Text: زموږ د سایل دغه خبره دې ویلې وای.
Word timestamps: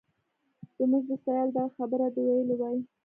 زموږ 0.77 1.03
د 1.09 1.11
سایل 1.23 1.49
دغه 1.57 1.69
خبره 1.77 2.05
دې 2.15 2.21
ویلې 2.27 2.55
وای. 2.57 2.79